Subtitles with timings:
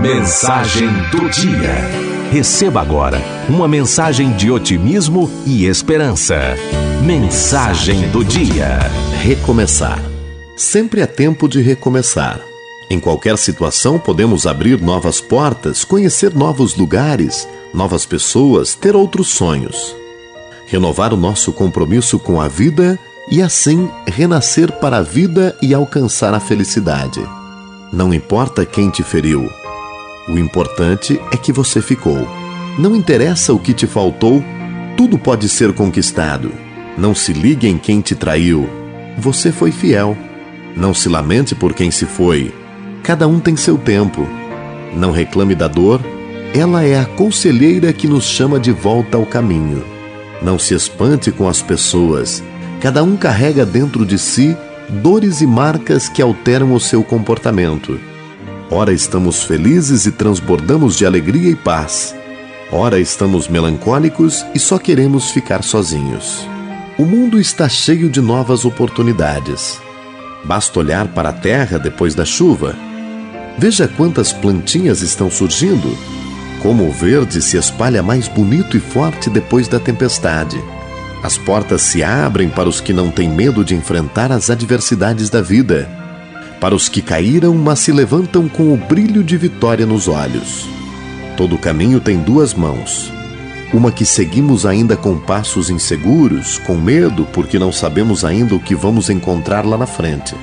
[0.00, 1.74] Mensagem do dia.
[2.30, 6.36] Receba agora uma mensagem de otimismo e esperança.
[7.02, 8.78] Mensagem do dia.
[9.22, 10.00] Recomeçar.
[10.56, 12.40] Sempre é tempo de recomeçar.
[12.90, 19.96] Em qualquer situação, podemos abrir novas portas, conhecer novos lugares, novas pessoas, ter outros sonhos.
[20.66, 22.98] Renovar o nosso compromisso com a vida
[23.30, 27.20] e assim renascer para a vida e alcançar a felicidade.
[27.92, 29.48] Não importa quem te feriu,
[30.28, 32.26] o importante é que você ficou.
[32.78, 34.42] Não interessa o que te faltou,
[34.96, 36.52] tudo pode ser conquistado.
[36.98, 38.68] Não se ligue em quem te traiu.
[39.18, 40.16] Você foi fiel.
[40.76, 42.52] Não se lamente por quem se foi.
[43.02, 44.26] Cada um tem seu tempo.
[44.94, 46.00] Não reclame da dor.
[46.54, 49.84] Ela é a conselheira que nos chama de volta ao caminho.
[50.42, 52.42] Não se espante com as pessoas.
[52.80, 54.56] Cada um carrega dentro de si
[54.88, 57.98] dores e marcas que alteram o seu comportamento.
[58.70, 62.16] Ora estamos felizes e transbordamos de alegria e paz.
[62.72, 66.48] Ora estamos melancólicos e só queremos ficar sozinhos.
[66.98, 69.80] O mundo está cheio de novas oportunidades.
[70.44, 72.74] Basta olhar para a terra depois da chuva.
[73.56, 75.96] Veja quantas plantinhas estão surgindo.
[76.60, 80.60] Como o verde se espalha mais bonito e forte depois da tempestade.
[81.22, 85.40] As portas se abrem para os que não têm medo de enfrentar as adversidades da
[85.40, 86.05] vida
[86.60, 90.66] para os que caíram, mas se levantam com o brilho de vitória nos olhos.
[91.36, 93.12] Todo caminho tem duas mãos.
[93.72, 98.74] Uma que seguimos ainda com passos inseguros, com medo, porque não sabemos ainda o que
[98.74, 100.34] vamos encontrar lá na frente.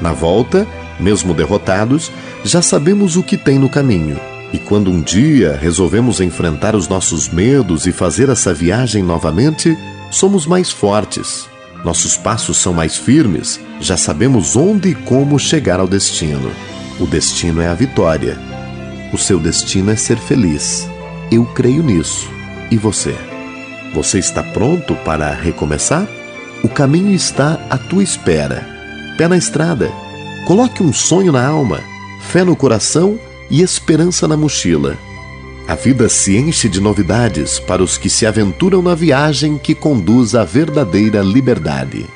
[0.00, 0.66] Na volta,
[1.00, 2.10] mesmo derrotados,
[2.44, 4.18] já sabemos o que tem no caminho.
[4.52, 9.76] E quando um dia resolvemos enfrentar os nossos medos e fazer essa viagem novamente,
[10.10, 11.48] somos mais fortes,
[11.86, 16.50] nossos passos são mais firmes, já sabemos onde e como chegar ao destino.
[16.98, 18.36] O destino é a vitória.
[19.12, 20.90] O seu destino é ser feliz.
[21.30, 22.28] Eu creio nisso.
[22.72, 23.14] E você?
[23.94, 26.08] Você está pronto para recomeçar?
[26.64, 28.66] O caminho está à tua espera.
[29.16, 29.88] Pé na estrada.
[30.44, 31.84] Coloque um sonho na alma,
[32.20, 33.16] fé no coração
[33.48, 34.98] e esperança na mochila.
[35.68, 40.36] A vida se enche de novidades para os que se aventuram na viagem que conduz
[40.36, 42.06] à verdadeira liberdade.